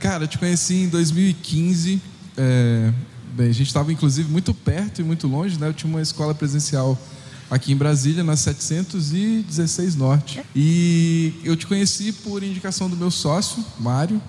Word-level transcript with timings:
Cara, 0.00 0.24
eu 0.24 0.28
te 0.28 0.38
conheci 0.38 0.84
em 0.84 0.88
2015. 0.88 2.00
É, 2.34 2.90
bem, 3.34 3.50
a 3.50 3.52
gente 3.52 3.66
estava 3.66 3.92
inclusive 3.92 4.32
muito 4.32 4.54
perto 4.54 5.02
e 5.02 5.04
muito 5.04 5.28
longe, 5.28 5.60
né? 5.60 5.68
Eu 5.68 5.74
tinha 5.74 5.92
uma 5.92 6.00
escola 6.00 6.34
presencial 6.34 6.98
aqui 7.50 7.70
em 7.70 7.76
Brasília, 7.76 8.24
na 8.24 8.34
716 8.34 9.96
Norte. 9.96 10.40
E 10.56 11.34
eu 11.44 11.54
te 11.54 11.66
conheci 11.66 12.12
por 12.12 12.42
indicação 12.42 12.88
do 12.88 12.96
meu 12.96 13.10
sócio, 13.10 13.62
Mário, 13.78 14.22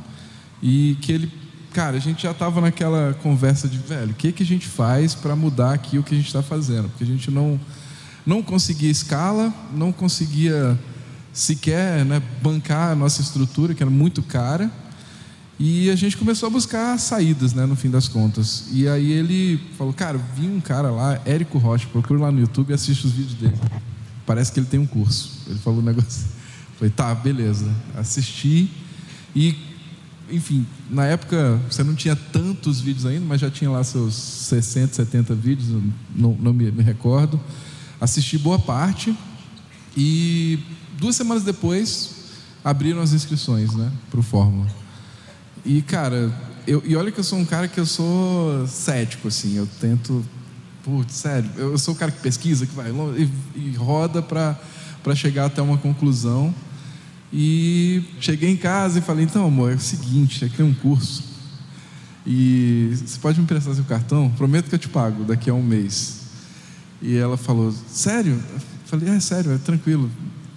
e 0.62 0.98
que 1.00 1.14
ele, 1.14 1.32
cara, 1.72 1.96
a 1.96 2.02
gente 2.02 2.24
já 2.24 2.32
estava 2.32 2.60
naquela 2.60 3.18
conversa 3.24 3.70
de, 3.70 3.78
velho, 3.78 4.12
o 4.12 4.16
que, 4.16 4.34
que 4.34 4.44
a 4.44 4.46
gente 4.46 4.68
faz 4.68 5.16
para 5.16 5.38
mudar 5.38 5.74
aqui 5.74 5.98
o 5.98 6.04
que 6.04 6.14
a 6.14 6.18
gente 6.18 6.28
está 6.28 6.44
fazendo? 6.44 6.90
Porque 6.90 7.06
a 7.06 7.08
gente 7.08 7.32
não, 7.32 7.58
não 8.26 8.44
conseguia 8.44 8.92
escala, 8.92 9.54
não 9.74 9.94
conseguia 9.94 10.78
sequer 11.32 12.04
né, 12.04 12.22
bancar 12.42 12.92
a 12.92 12.96
nossa 12.96 13.22
estrutura, 13.22 13.74
que 13.74 13.82
era 13.82 13.90
muito 13.90 14.22
cara. 14.22 14.70
E 15.64 15.92
a 15.92 15.96
gente 15.96 16.18
começou 16.18 16.48
a 16.48 16.50
buscar 16.50 16.98
saídas, 16.98 17.54
né, 17.54 17.68
no 17.68 17.76
fim 17.76 17.92
das 17.92 18.08
contas. 18.08 18.64
E 18.72 18.88
aí 18.88 19.12
ele 19.12 19.60
falou, 19.78 19.94
cara, 19.94 20.18
vi 20.18 20.48
um 20.48 20.60
cara 20.60 20.90
lá, 20.90 21.22
Érico 21.24 21.60
Rocha, 21.60 21.88
procura 21.88 22.20
lá 22.20 22.32
no 22.32 22.40
YouTube 22.40 22.72
e 22.72 22.74
assiste 22.74 23.06
os 23.06 23.12
vídeos 23.12 23.36
dele. 23.36 23.54
Parece 24.26 24.52
que 24.52 24.60
ele 24.60 24.66
tem 24.66 24.80
um 24.80 24.88
curso. 24.88 25.44
Ele 25.46 25.60
falou 25.60 25.80
um 25.80 25.84
negócio. 25.84 26.26
Falei, 26.80 26.92
tá, 26.92 27.14
beleza. 27.14 27.72
Assisti 27.96 28.72
e, 29.36 29.56
enfim, 30.32 30.66
na 30.90 31.06
época 31.06 31.62
você 31.70 31.84
não 31.84 31.94
tinha 31.94 32.16
tantos 32.16 32.82
vídeos 32.82 33.06
ainda, 33.06 33.24
mas 33.28 33.40
já 33.40 33.52
tinha 33.52 33.70
lá 33.70 33.84
seus 33.84 34.16
60, 34.16 34.96
70 34.96 35.36
vídeos, 35.36 35.70
não, 36.16 36.36
não 36.40 36.54
me, 36.54 36.72
me 36.72 36.82
recordo. 36.82 37.40
Assisti 38.00 38.36
boa 38.36 38.58
parte 38.58 39.16
e 39.96 40.58
duas 40.98 41.16
semanas 41.16 41.44
depois 41.44 42.16
abriram 42.64 43.00
as 43.00 43.14
inscrições, 43.14 43.76
né, 43.76 43.92
para 44.10 44.20
o 44.20 44.24
Fórmula. 44.24 44.81
E, 45.66 45.82
cara, 45.82 46.32
eu, 46.66 46.82
e 46.86 46.96
olha 46.96 47.12
que 47.12 47.20
eu 47.20 47.24
sou 47.24 47.40
um 47.40 47.46
cara 47.46 47.68
que 47.68 47.80
eu 47.80 47.86
sou 47.86 48.66
cético, 48.68 49.28
assim. 49.28 49.56
Eu 49.56 49.68
tento. 49.80 50.26
Putz, 50.84 51.14
sério, 51.14 51.50
eu 51.58 51.78
sou 51.78 51.94
o 51.94 51.98
cara 51.98 52.12
que 52.12 52.20
pesquisa, 52.22 52.66
que 52.66 52.74
vai 52.74 52.88
e, 52.90 53.30
e 53.56 53.76
roda 53.76 54.20
para 54.22 54.58
chegar 55.16 55.46
até 55.46 55.62
uma 55.62 55.78
conclusão. 55.78 56.54
E 57.32 58.04
cheguei 58.20 58.50
em 58.50 58.58
casa 58.58 59.00
e 59.00 59.02
falei: 59.02 59.26
então, 59.26 59.46
amor, 59.46 59.72
é 59.72 59.76
o 59.76 59.80
seguinte, 59.80 60.44
aqui 60.44 60.62
é 60.62 60.66
um 60.66 60.74
curso. 60.74 61.24
E 62.26 62.92
você 62.94 63.20
pode 63.20 63.40
me 63.40 63.48
prestar 63.48 63.74
seu 63.74 63.84
cartão? 63.84 64.30
Prometo 64.38 64.70
que 64.70 64.76
eu 64.76 64.80
te 64.80 64.90
pago 64.90 65.24
daqui 65.24 65.50
a 65.50 65.54
um 65.54 65.64
mês. 65.64 66.22
E 67.02 67.16
ela 67.16 67.38
falou: 67.38 67.74
sério? 67.88 68.34
Eu 68.34 68.62
falei: 68.86 69.10
é 69.10 69.20
sério, 69.20 69.52
é 69.52 69.58
tranquilo, 69.58 70.10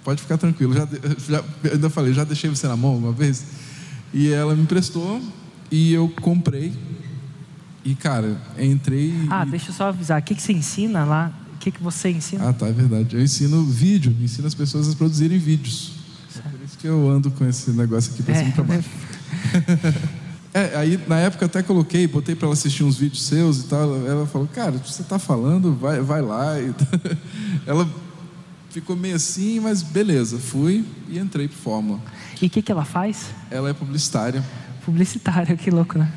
pode 0.02 0.20
ficar 0.20 0.36
tranquilo. 0.36 0.74
Já, 0.74 0.88
já, 1.28 1.44
ainda 1.72 1.88
falei: 1.88 2.12
já 2.12 2.24
deixei 2.24 2.50
você 2.50 2.66
na 2.66 2.76
mão 2.76 2.96
uma 2.96 3.12
vez? 3.12 3.44
E 4.14 4.30
ela 4.30 4.54
me 4.54 4.62
emprestou 4.62 5.20
e 5.68 5.92
eu 5.92 6.08
comprei. 6.22 6.72
E, 7.84 7.96
cara, 7.96 8.40
entrei. 8.56 9.12
Ah, 9.28 9.44
e... 9.44 9.50
deixa 9.50 9.70
eu 9.70 9.74
só 9.74 9.88
avisar. 9.88 10.20
O 10.20 10.24
que, 10.24 10.36
que 10.36 10.40
você 10.40 10.52
ensina 10.52 11.04
lá? 11.04 11.32
O 11.54 11.58
que, 11.58 11.72
que 11.72 11.82
você 11.82 12.10
ensina? 12.10 12.48
Ah, 12.48 12.52
tá, 12.52 12.68
é 12.68 12.72
verdade. 12.72 13.16
Eu 13.16 13.20
ensino 13.20 13.64
vídeo, 13.64 14.14
ensino 14.22 14.46
as 14.46 14.54
pessoas 14.54 14.88
a 14.88 14.94
produzirem 14.94 15.36
vídeos. 15.36 15.94
É 16.36 16.48
por 16.48 16.64
isso 16.64 16.78
que 16.78 16.86
eu 16.86 17.10
ando 17.10 17.28
com 17.32 17.44
esse 17.44 17.72
negócio 17.72 18.12
aqui 18.12 18.22
para 18.22 18.34
é. 18.34 18.38
cima 18.38 18.50
e 18.50 18.52
pra 18.52 18.62
baixo. 18.64 18.88
é, 20.54 20.76
aí 20.76 21.00
na 21.08 21.18
época 21.18 21.46
até 21.46 21.62
coloquei, 21.62 22.06
botei 22.06 22.36
para 22.36 22.46
ela 22.46 22.54
assistir 22.54 22.84
uns 22.84 22.96
vídeos 22.96 23.24
seus 23.24 23.60
e 23.60 23.64
tal. 23.64 24.06
Ela 24.06 24.26
falou, 24.26 24.46
cara, 24.46 24.72
você 24.72 25.02
tá 25.02 25.18
falando, 25.18 25.74
vai, 25.74 26.00
vai 26.00 26.22
lá. 26.22 26.60
E 26.60 26.72
ela 27.66 27.88
ficou 28.74 28.96
meio 28.96 29.14
assim, 29.14 29.60
mas 29.60 29.84
beleza, 29.84 30.36
fui 30.36 30.84
e 31.08 31.16
entrei 31.16 31.46
pro 31.46 31.56
Fórmula. 31.56 32.00
E 32.42 32.46
o 32.46 32.50
que, 32.50 32.60
que 32.60 32.72
ela 32.72 32.84
faz? 32.84 33.26
Ela 33.48 33.70
é 33.70 33.72
publicitária. 33.72 34.44
Publicitária, 34.84 35.56
que 35.56 35.70
louco, 35.70 35.96
né? 35.96 36.12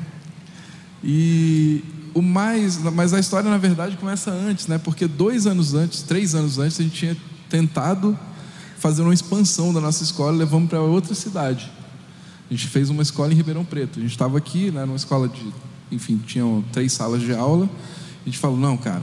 E 1.02 1.84
o 2.12 2.20
mais, 2.20 2.76
mas 2.78 3.14
a 3.14 3.20
história 3.20 3.48
na 3.48 3.58
verdade 3.58 3.96
começa 3.96 4.32
antes, 4.32 4.66
né? 4.66 4.76
Porque 4.76 5.06
dois 5.06 5.46
anos 5.46 5.72
antes, 5.72 6.02
três 6.02 6.34
anos 6.34 6.58
antes, 6.58 6.80
a 6.80 6.82
gente 6.82 6.96
tinha 6.96 7.16
tentado 7.48 8.18
fazer 8.76 9.02
uma 9.02 9.14
expansão 9.14 9.72
da 9.72 9.80
nossa 9.80 10.02
escola, 10.02 10.34
e 10.34 10.38
levamos 10.38 10.68
para 10.68 10.80
outra 10.80 11.14
cidade. 11.14 11.70
A 12.50 12.52
gente 12.52 12.66
fez 12.66 12.90
uma 12.90 13.02
escola 13.02 13.32
em 13.32 13.36
Ribeirão 13.36 13.64
Preto. 13.64 14.00
A 14.00 14.02
gente 14.02 14.10
estava 14.10 14.36
aqui, 14.36 14.72
né, 14.72 14.84
numa 14.84 14.96
escola 14.96 15.28
de, 15.28 15.46
enfim, 15.92 16.20
tinham 16.26 16.64
três 16.72 16.92
salas 16.92 17.22
de 17.22 17.32
aula. 17.32 17.70
A 18.22 18.24
gente 18.24 18.38
falou, 18.38 18.58
não, 18.58 18.76
cara, 18.76 19.02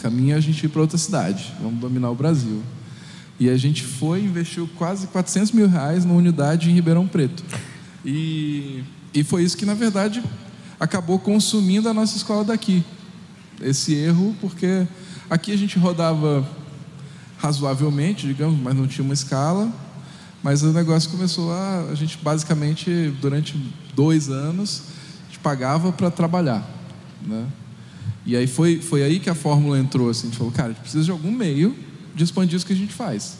caminha 0.00 0.36
a 0.36 0.40
gente 0.40 0.66
ir 0.66 0.68
para 0.68 0.82
outra 0.82 0.98
cidade. 0.98 1.54
Vamos 1.62 1.80
dominar 1.80 2.10
o 2.10 2.14
Brasil. 2.14 2.62
E 3.40 3.48
a 3.48 3.56
gente 3.56 3.82
foi 3.82 4.20
investiu 4.20 4.68
quase 4.76 5.06
400 5.06 5.52
mil 5.52 5.66
reais 5.66 6.04
numa 6.04 6.18
unidade 6.18 6.70
em 6.70 6.74
Ribeirão 6.74 7.08
Preto. 7.08 7.42
E, 8.04 8.84
e 9.14 9.24
foi 9.24 9.42
isso 9.42 9.56
que, 9.56 9.64
na 9.64 9.72
verdade, 9.72 10.22
acabou 10.78 11.18
consumindo 11.18 11.88
a 11.88 11.94
nossa 11.94 12.18
escola 12.18 12.44
daqui. 12.44 12.84
Esse 13.62 13.94
erro, 13.94 14.36
porque 14.42 14.86
aqui 15.30 15.52
a 15.52 15.56
gente 15.56 15.78
rodava 15.78 16.46
razoavelmente, 17.38 18.26
digamos, 18.26 18.60
mas 18.60 18.76
não 18.76 18.86
tinha 18.86 19.04
uma 19.04 19.14
escala. 19.14 19.72
Mas 20.42 20.62
o 20.62 20.70
negócio 20.70 21.10
começou 21.10 21.50
a. 21.50 21.86
A 21.90 21.94
gente 21.94 22.18
basicamente, 22.18 23.10
durante 23.22 23.56
dois 23.94 24.28
anos, 24.28 24.82
pagava 25.42 25.92
para 25.92 26.10
trabalhar. 26.10 26.68
Né? 27.26 27.46
E 28.26 28.36
aí 28.36 28.46
foi, 28.46 28.80
foi 28.80 29.02
aí 29.02 29.18
que 29.18 29.30
a 29.30 29.34
fórmula 29.34 29.78
entrou. 29.78 30.10
Assim, 30.10 30.26
a 30.26 30.30
gente 30.30 30.38
falou, 30.38 30.52
cara, 30.52 30.68
a 30.68 30.72
gente 30.72 30.82
precisa 30.82 31.04
de 31.04 31.10
algum 31.10 31.32
meio 31.32 31.74
de 32.14 32.24
expandir 32.24 32.56
isso 32.56 32.66
que 32.66 32.72
a 32.72 32.76
gente 32.76 32.92
faz. 32.92 33.38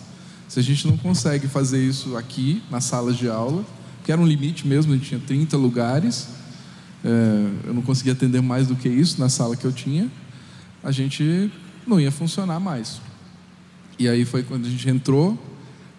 Se 0.48 0.58
a 0.58 0.62
gente 0.62 0.86
não 0.86 0.96
consegue 0.96 1.46
fazer 1.46 1.82
isso 1.84 2.16
aqui, 2.16 2.62
nas 2.70 2.84
salas 2.84 3.16
de 3.16 3.28
aula, 3.28 3.64
que 4.02 4.10
era 4.10 4.20
um 4.20 4.26
limite 4.26 4.66
mesmo, 4.66 4.92
a 4.92 4.96
gente 4.96 5.08
tinha 5.08 5.20
30 5.20 5.56
lugares, 5.56 6.28
é, 7.04 7.68
eu 7.68 7.74
não 7.74 7.82
conseguia 7.82 8.12
atender 8.12 8.42
mais 8.42 8.66
do 8.66 8.74
que 8.74 8.88
isso 8.88 9.20
na 9.20 9.28
sala 9.28 9.54
que 9.54 9.64
eu 9.64 9.72
tinha, 9.72 10.10
a 10.82 10.90
gente 10.90 11.52
não 11.86 12.00
ia 12.00 12.10
funcionar 12.10 12.58
mais. 12.58 13.00
E 13.98 14.08
aí 14.08 14.24
foi 14.24 14.42
quando 14.42 14.66
a 14.66 14.68
gente 14.68 14.88
entrou, 14.88 15.38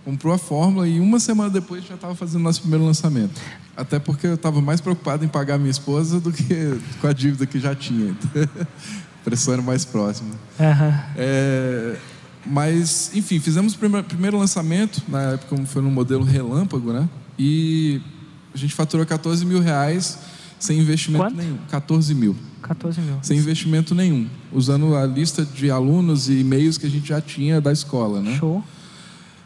comprou 0.04 0.34
a 0.34 0.38
fórmula 0.38 0.88
e 0.88 1.00
uma 1.00 1.20
semana 1.20 1.50
depois 1.50 1.86
já 1.86 1.96
estava 1.96 2.16
fazendo 2.16 2.42
nosso 2.42 2.62
primeiro 2.62 2.84
lançamento. 2.84 3.40
Até 3.76 4.00
porque 4.00 4.28
eu 4.28 4.36
estava 4.36 4.62
mais 4.62 4.82
preocupado 4.82 5.24
em 5.24 5.28
pagar 5.28 5.58
minha 5.58 5.72
esposa 5.72 6.20
do 6.20 6.32
que 6.32 6.80
com 7.00 7.08
a 7.08 7.14
dívida 7.14 7.46
que 7.46 7.60
já 7.60 7.74
tinha. 7.74 8.16
a 8.36 9.24
pressão 9.24 9.54
era 9.54 9.62
mais 9.62 9.86
próxima. 9.86 10.32
Uhum. 10.60 10.94
É, 11.16 11.96
mas, 12.46 13.12
enfim, 13.14 13.40
fizemos 13.40 13.74
o 13.74 13.78
primeiro, 13.78 14.08
primeiro 14.08 14.38
lançamento, 14.38 15.02
na 15.08 15.34
época 15.34 15.56
foi 15.66 15.82
no 15.82 15.92
modelo 15.92 16.24
relâmpago, 16.24 16.92
né? 16.92 17.08
E 17.38 18.02
a 18.54 18.58
gente 18.58 18.74
faturou 18.74 19.06
14 19.06 19.46
mil 19.46 19.62
reais 19.62 20.18
sem 20.60 20.80
investimento 20.80 21.24
Quanto? 21.24 21.38
nenhum. 21.38 21.58
14 21.70 22.14
mil. 22.14 22.36
14 22.62 23.02
mil. 23.02 23.18
Sem 23.22 23.38
investimento 23.38 23.96
nenhum. 23.96 24.28
Usando 24.52 24.96
a 24.96 25.06
lista 25.06 25.46
de 25.46 25.72
alunos 25.72 26.30
e 26.30 26.40
e-mails 26.40 26.78
que 26.78 26.86
a 26.86 26.90
gente 26.90 27.08
já 27.08 27.20
tinha 27.20 27.60
da 27.60 27.72
escola, 27.72 28.22
né? 28.22 28.38
Show. 28.38 28.64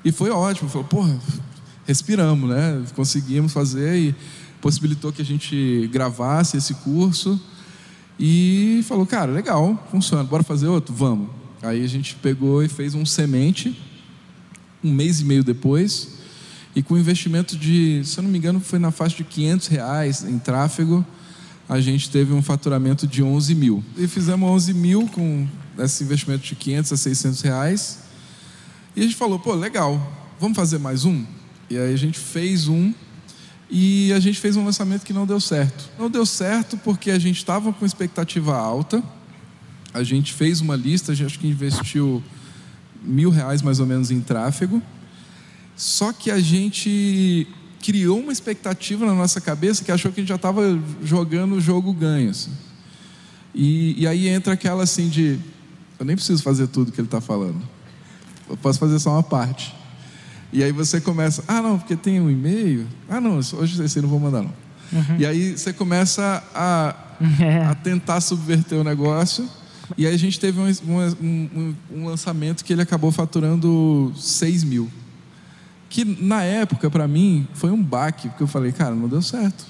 E 0.04 0.12
foi 0.12 0.30
ótimo. 0.30 0.70
Falou, 0.70 0.88
porra, 0.88 1.18
respiramos, 1.86 2.50
né? 2.50 2.84
Conseguimos 2.96 3.54
fazer 3.54 3.96
e 3.98 4.16
possibilitou 4.62 5.12
que 5.12 5.22
a 5.22 5.26
gente 5.26 5.90
gravasse 5.92 6.58
esse 6.58 6.74
curso. 6.76 7.40
E 8.20 8.84
falou, 8.88 9.06
cara, 9.06 9.32
legal, 9.32 9.88
funciona, 9.92 10.24
bora 10.24 10.44
fazer 10.44 10.68
outro? 10.68 10.94
Vamos. 10.94 11.30
Aí 11.66 11.84
a 11.84 11.88
gente 11.88 12.16
pegou 12.16 12.64
e 12.64 12.70
fez 12.70 12.94
um 12.94 13.06
semente, 13.06 13.76
um 14.84 14.92
mês 14.92 15.20
e 15.20 15.26
meio 15.26 15.44
depois, 15.44 16.16
e 16.76 16.84
com 16.84 16.98
investimento 16.98 17.58
de, 17.58 18.02
se 18.04 18.18
eu 18.18 18.24
não 18.24 18.30
me 18.30 18.38
engano, 18.38 18.60
foi 18.60 18.78
na 18.78 18.92
faixa 18.92 19.18
de 19.18 19.24
500 19.24 19.68
reais 19.68 20.24
em 20.24 20.38
tráfego, 20.38 21.06
a 21.68 21.80
gente 21.80 22.10
teve 22.12 22.34
um 22.34 22.42
faturamento 22.42 23.08
de 23.08 23.24
11 23.24 23.56
mil. 23.56 23.84
E 23.98 24.08
fizemos 24.08 24.48
11 24.48 24.74
mil 24.74 25.08
com 25.08 25.48
esse 25.80 26.04
investimento 26.04 26.44
de 26.44 26.56
500 26.56 26.92
a 26.92 26.98
600 26.98 27.42
reais. 27.42 28.00
E 28.96 29.00
a 29.00 29.04
gente 29.04 29.16
falou, 29.16 29.40
pô, 29.40 29.54
legal, 29.56 30.00
vamos 30.40 30.56
fazer 30.56 30.78
mais 30.78 31.06
um? 31.06 31.26
E 31.70 31.78
aí 31.78 31.94
a 31.94 31.98
gente 31.98 32.20
fez 32.20 32.68
um 32.68 32.94
e 33.70 34.14
a 34.14 34.20
gente 34.20 34.40
fez 34.40 34.56
um 34.56 34.64
lançamento 34.64 35.04
que 35.04 35.14
não 35.14 35.26
deu 35.26 35.40
certo. 35.40 35.90
Não 35.98 36.10
deu 36.10 36.26
certo 36.26 36.78
porque 36.78 37.10
a 37.10 37.18
gente 37.18 37.38
estava 37.38 37.74
com 37.74 37.86
expectativa 37.86 38.56
alta, 38.56 39.04
a 39.96 40.04
gente 40.04 40.34
fez 40.34 40.60
uma 40.60 40.76
lista, 40.76 41.14
a 41.14 41.16
gente 41.16 41.26
acho 41.26 41.40
que 41.40 41.48
investiu 41.48 42.22
mil 43.02 43.30
reais 43.30 43.62
mais 43.62 43.80
ou 43.80 43.86
menos 43.86 44.12
em 44.12 44.20
tráfego. 44.20 44.82
Só 45.76 46.12
que 46.12 46.30
a 46.30 46.40
gente 46.40 47.48
criou 47.82 48.20
uma 48.20 48.34
expectativa 48.34 49.06
na 49.06 49.14
nossa 49.14 49.40
cabeça 49.40 49.86
que 49.86 49.92
achou 49.92 50.12
que 50.12 50.20
a 50.20 50.22
gente 50.24 50.30
já 50.30 50.36
estava 50.36 50.78
jogando 51.02 51.56
o 51.56 51.62
jogo 51.62 51.94
ganho. 51.94 52.32
Assim. 52.32 52.52
E, 53.54 54.02
e, 54.02 54.06
aí 54.06 54.28
entra 54.28 54.54
aquela 54.54 54.84
assim 54.84 55.08
de 55.08 55.40
eu 55.98 56.06
nem 56.06 56.16
preciso 56.16 56.44
fazer 56.44 56.68
tudo 56.68 56.92
que 56.92 57.00
ele 57.00 57.08
está 57.08 57.22
falando. 57.22 57.62
Eu 58.50 58.58
posso 58.58 58.78
fazer 58.78 59.00
só 59.00 59.12
uma 59.12 59.24
parte. 59.24 59.74
E 60.52 60.62
aí 60.62 60.74
você 60.74 61.00
começa, 61.00 61.42
ah 61.48 61.62
não, 61.62 61.80
porque 61.80 61.96
tem 61.96 62.20
um 62.20 62.30
e-mail. 62.30 62.86
Ah 63.08 63.22
não, 63.22 63.38
hoje 63.38 63.82
esse 63.82 64.02
não 64.02 64.10
vou 64.10 64.20
mandar 64.20 64.44
não. 64.44 64.54
Uhum. 64.92 65.18
E 65.20 65.26
aí 65.26 65.58
você 65.58 65.72
começa 65.72 66.44
a, 66.54 66.96
é. 67.42 67.64
a 67.64 67.76
tentar 67.76 68.20
subverter 68.20 68.78
o 68.78 68.84
negócio 68.84 69.50
e 69.98 70.06
aí 70.06 70.14
a 70.14 70.18
gente 70.18 70.40
teve 70.40 70.60
um, 70.60 70.68
um, 71.22 71.76
um 71.92 72.06
lançamento 72.06 72.64
que 72.64 72.74
ele 72.74 72.82
acabou 72.82 73.12
faturando 73.12 74.12
6 74.16 74.64
mil. 74.64 74.90
Que 75.90 76.04
na 76.04 76.44
época, 76.44 76.90
para 76.90 77.08
mim, 77.08 77.48
foi 77.54 77.72
um 77.72 77.82
baque, 77.82 78.28
porque 78.30 78.44
eu 78.44 78.48
falei, 78.48 78.72
cara, 78.72 78.96
não 78.96 79.08
deu 79.08 79.22
certo. 79.22 79.66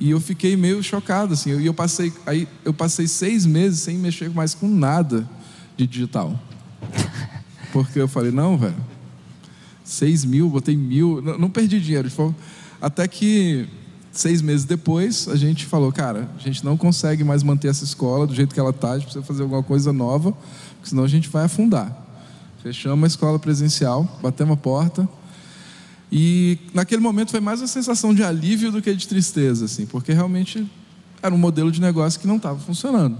E 0.00 0.10
eu 0.10 0.20
fiquei 0.20 0.56
meio 0.56 0.82
chocado, 0.82 1.34
assim. 1.34 1.58
E 1.58 1.66
eu 1.66 1.74
passei, 1.74 2.12
aí 2.26 2.48
eu 2.64 2.74
passei 2.74 3.06
seis 3.06 3.46
meses 3.46 3.80
sem 3.80 3.96
mexer 3.96 4.30
mais 4.30 4.54
com 4.54 4.68
nada 4.68 5.28
de 5.76 5.86
digital. 5.86 6.38
Porque 7.72 8.00
eu 8.00 8.08
falei, 8.08 8.32
não, 8.32 8.58
velho, 8.58 8.74
seis 9.84 10.24
mil, 10.24 10.48
botei 10.48 10.76
mil, 10.76 11.22
não, 11.22 11.38
não 11.38 11.50
perdi 11.50 11.80
dinheiro. 11.80 12.10
Até 12.80 13.06
que 13.06 13.68
seis 14.14 14.40
meses 14.40 14.64
depois, 14.64 15.28
a 15.28 15.36
gente 15.36 15.66
falou, 15.66 15.92
cara, 15.92 16.28
a 16.36 16.40
gente 16.40 16.64
não 16.64 16.76
consegue 16.76 17.24
mais 17.24 17.42
manter 17.42 17.68
essa 17.68 17.84
escola 17.84 18.26
do 18.26 18.34
jeito 18.34 18.54
que 18.54 18.60
ela 18.60 18.70
está, 18.70 18.92
a 18.92 18.94
gente 18.94 19.04
precisa 19.04 19.24
fazer 19.24 19.42
alguma 19.42 19.62
coisa 19.62 19.92
nova, 19.92 20.32
porque 20.76 20.88
senão 20.88 21.04
a 21.04 21.08
gente 21.08 21.28
vai 21.28 21.44
afundar. 21.44 21.94
Fechamos 22.62 23.04
a 23.04 23.06
escola 23.06 23.38
presencial, 23.38 24.08
batemos 24.22 24.54
a 24.54 24.56
porta, 24.56 25.08
e 26.10 26.58
naquele 26.72 27.00
momento 27.02 27.30
foi 27.30 27.40
mais 27.40 27.60
uma 27.60 27.66
sensação 27.66 28.14
de 28.14 28.22
alívio 28.22 28.70
do 28.70 28.80
que 28.80 28.94
de 28.94 29.08
tristeza, 29.08 29.64
assim, 29.64 29.84
porque 29.84 30.12
realmente 30.12 30.64
era 31.20 31.34
um 31.34 31.38
modelo 31.38 31.72
de 31.72 31.80
negócio 31.80 32.20
que 32.20 32.26
não 32.26 32.36
estava 32.36 32.58
funcionando. 32.58 33.18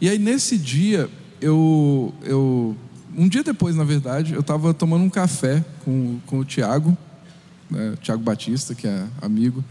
E 0.00 0.08
aí 0.08 0.18
nesse 0.18 0.58
dia, 0.58 1.08
eu, 1.40 2.12
eu 2.22 2.76
um 3.16 3.28
dia 3.28 3.42
depois, 3.42 3.74
na 3.74 3.84
verdade, 3.84 4.34
eu 4.34 4.40
estava 4.40 4.74
tomando 4.74 5.04
um 5.04 5.10
café 5.10 5.64
com, 5.84 6.18
com 6.26 6.38
o 6.38 6.44
Tiago, 6.44 6.96
né, 7.70 7.96
Tiago 8.00 8.22
Batista, 8.22 8.74
que 8.74 8.86
é 8.86 9.06
amigo. 9.20 9.64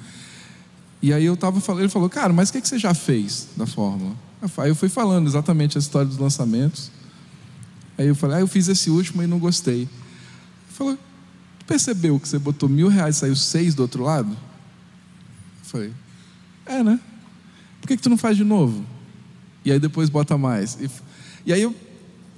E 1.01 1.13
aí 1.13 1.25
eu 1.25 1.33
estava 1.33 1.61
falando, 1.61 1.81
ele 1.81 1.89
falou, 1.89 2.09
cara, 2.09 2.33
mas 2.33 2.49
o 2.49 2.53
que, 2.53 2.61
que 2.61 2.67
você 2.67 2.77
já 2.77 2.93
fez 2.93 3.47
da 3.55 3.65
Fórmula? 3.65 4.15
Aí 4.57 4.69
eu 4.69 4.75
fui 4.75 4.89
falando 4.89 5.27
exatamente 5.27 5.77
a 5.77 5.79
história 5.79 6.07
dos 6.07 6.17
lançamentos. 6.17 6.91
Aí 7.97 8.07
eu 8.07 8.15
falei, 8.15 8.37
ah, 8.37 8.39
eu 8.41 8.47
fiz 8.47 8.67
esse 8.67 8.89
último 8.89 9.21
e 9.21 9.27
não 9.27 9.39
gostei. 9.39 9.81
Ele 9.81 9.89
falou, 10.69 10.97
percebeu 11.67 12.19
que 12.19 12.27
você 12.27 12.39
botou 12.39 12.69
mil 12.69 12.87
reais 12.87 13.17
e 13.17 13.19
saiu 13.19 13.35
seis 13.35 13.75
do 13.75 13.81
outro 13.81 14.03
lado? 14.03 14.29
Eu 14.29 15.65
falei, 15.65 15.93
é, 16.65 16.83
né? 16.83 16.99
Por 17.81 17.87
que, 17.87 17.97
que 17.97 18.03
tu 18.03 18.09
não 18.09 18.17
faz 18.17 18.37
de 18.37 18.43
novo? 18.43 18.85
E 19.63 19.71
aí 19.71 19.79
depois 19.79 20.09
bota 20.09 20.37
mais. 20.37 20.77
E, 20.79 20.89
e 21.45 21.53
aí 21.53 21.61
eu 21.61 21.75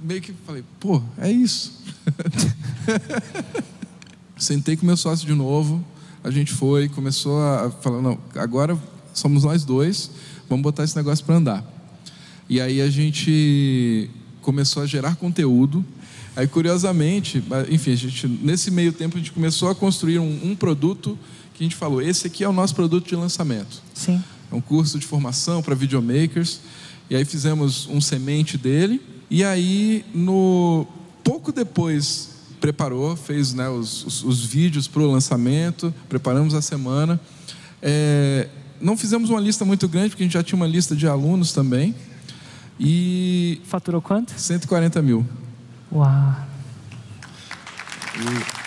meio 0.02 0.22
que 0.22 0.34
falei, 0.46 0.63
pô, 0.80 1.02
é 1.18 1.31
isso. 1.31 1.81
Sentei 4.42 4.76
com 4.76 4.88
meu 4.88 4.98
sócio 4.98 5.28
de 5.28 5.36
novo, 5.36 5.86
a 6.24 6.32
gente 6.32 6.52
foi, 6.52 6.90
começou 6.90 7.40
a 7.40 7.70
falar, 7.70 8.02
não, 8.02 8.18
agora 8.34 8.76
somos 9.14 9.44
nós 9.44 9.64
dois, 9.64 10.10
vamos 10.50 10.64
botar 10.64 10.84
esse 10.84 10.96
negócio 10.96 11.24
para 11.24 11.36
andar. 11.36 11.64
E 12.50 12.60
aí 12.60 12.82
a 12.82 12.90
gente 12.90 14.10
começou 14.42 14.82
a 14.82 14.88
gerar 14.88 15.16
conteúdo. 15.16 15.86
Aí, 16.36 16.48
curiosamente, 16.48 17.44
enfim, 17.70 17.92
a 17.92 17.96
gente, 17.96 18.28
nesse 18.28 18.72
meio 18.72 18.92
tempo 18.92 19.16
a 19.16 19.20
gente 19.20 19.32
começou 19.32 19.70
a 19.70 19.76
construir 19.76 20.18
um, 20.18 20.40
um 20.44 20.56
produto 20.56 21.20
que 21.54 21.64
a 21.64 21.66
gente 21.66 21.76
falou, 21.76 22.02
esse 22.02 22.26
aqui 22.26 22.44
é 22.44 22.50
o 22.50 22.54
nosso 22.54 22.74
produto 22.74 23.08
de 23.08 23.16
lançamento. 23.16 23.80
Sim. 23.94 24.24
É 24.52 24.56
um 24.56 24.62
curso 24.62 24.98
de 24.98 25.06
formação 25.06 25.62
para 25.62 25.76
videomakers. 25.76 26.62
E 27.12 27.16
aí 27.16 27.24
fizemos 27.26 27.88
um 27.88 28.02
semente 28.02 28.58
dele. 28.58 29.04
E 29.30 29.44
aí, 29.44 30.04
no 30.16 30.88
pouco 31.24 31.52
depois 31.52 32.31
preparou, 32.62 33.16
fez 33.16 33.54
né, 33.54 33.68
os, 33.68 34.06
os, 34.06 34.24
os, 34.24 34.46
vídeos 34.46 34.88
para 34.88 35.02
o 35.02 35.12
lançamento, 35.12 35.94
preparamos 36.08 36.54
a 36.54 36.62
semana. 36.62 37.19
É, 37.81 38.48
não 38.80 38.96
fizemos 38.96 39.31
uma 39.31 39.40
lista 39.40 39.66
muito 39.66 39.90
grande, 39.90 40.10
porque 40.10 40.24
a 40.24 40.25
gente 40.25 40.34
já 40.34 40.44
tinha 40.44 40.56
uma 40.56 40.68
lista 40.68 40.96
de 40.96 41.08
alunos 41.08 41.52
também. 41.52 41.96
E. 42.80 43.60
Faturou 43.66 44.02
quanto? 44.02 44.31
140 44.31 45.02
mil. 45.02 45.25
Uau! 45.92 46.36
E... 48.16 48.61